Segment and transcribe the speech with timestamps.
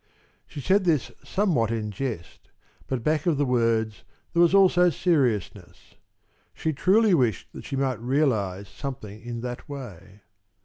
[0.47, 2.49] She said this somewhat in jest,
[2.87, 5.93] but back of the words there was also seriousness.
[6.55, 10.21] She truly wished that she might realize something in that way.